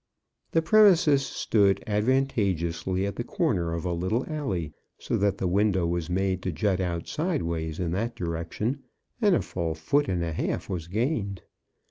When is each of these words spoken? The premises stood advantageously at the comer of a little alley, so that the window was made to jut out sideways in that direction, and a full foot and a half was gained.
The 0.53 0.63
premises 0.63 1.23
stood 1.23 1.83
advantageously 1.85 3.05
at 3.05 3.17
the 3.17 3.23
comer 3.23 3.71
of 3.71 3.85
a 3.85 3.93
little 3.93 4.25
alley, 4.27 4.73
so 4.97 5.15
that 5.17 5.37
the 5.37 5.45
window 5.47 5.85
was 5.85 6.09
made 6.09 6.41
to 6.41 6.51
jut 6.51 6.79
out 6.81 7.07
sideways 7.07 7.79
in 7.79 7.91
that 7.91 8.15
direction, 8.15 8.81
and 9.21 9.35
a 9.35 9.43
full 9.43 9.75
foot 9.75 10.09
and 10.09 10.23
a 10.23 10.33
half 10.33 10.67
was 10.69 10.87
gained. 10.87 11.43